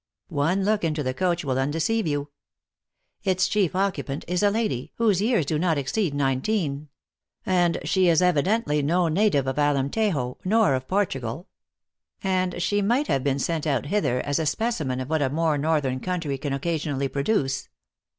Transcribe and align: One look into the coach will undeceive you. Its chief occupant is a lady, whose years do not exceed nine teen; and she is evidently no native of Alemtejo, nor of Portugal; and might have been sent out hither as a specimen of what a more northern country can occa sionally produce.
One 0.29 0.63
look 0.65 0.83
into 0.83 1.03
the 1.03 1.13
coach 1.13 1.45
will 1.45 1.59
undeceive 1.59 2.07
you. 2.07 2.31
Its 3.23 3.47
chief 3.47 3.75
occupant 3.75 4.25
is 4.27 4.41
a 4.41 4.49
lady, 4.49 4.93
whose 4.95 5.21
years 5.21 5.45
do 5.45 5.59
not 5.59 5.77
exceed 5.77 6.15
nine 6.15 6.41
teen; 6.41 6.89
and 7.45 7.77
she 7.83 8.07
is 8.07 8.19
evidently 8.19 8.81
no 8.81 9.09
native 9.09 9.45
of 9.45 9.57
Alemtejo, 9.59 10.37
nor 10.43 10.73
of 10.73 10.87
Portugal; 10.87 11.49
and 12.23 12.55
might 12.83 13.05
have 13.09 13.23
been 13.23 13.37
sent 13.37 13.67
out 13.67 13.85
hither 13.85 14.21
as 14.21 14.39
a 14.39 14.47
specimen 14.47 14.99
of 14.99 15.07
what 15.07 15.21
a 15.21 15.29
more 15.29 15.55
northern 15.55 15.99
country 15.99 16.39
can 16.39 16.51
occa 16.51 16.77
sionally 16.79 17.11
produce. 17.13 17.69